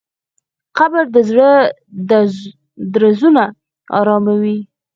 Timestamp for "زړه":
1.29-1.49